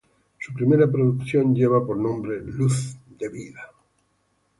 Su 0.39 0.51
primera 0.55 0.91
producción 0.91 1.53
lleva 1.53 1.85
por 1.85 1.95
nombre 1.95 2.41
Luz 2.43 2.97
de 3.19 3.29
Vida. 3.29 3.61